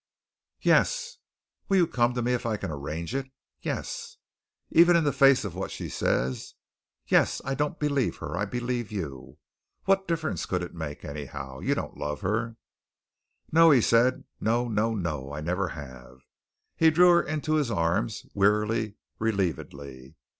[0.61, 1.17] "Yes."
[1.69, 3.27] "Will you come to me if I can arrange it?"
[3.61, 4.17] "Yes."
[4.71, 6.55] "Even in the face of what she says?"
[7.05, 8.35] "Yes; I don't believe her.
[8.35, 9.37] I believe you.
[9.85, 11.59] What difference could it make, anyhow?
[11.59, 12.57] You don't love her."
[13.51, 15.33] "No," he said; "no, no, no!
[15.33, 16.17] I never have."
[16.75, 20.15] He drew her into his arms wearily, relievedly.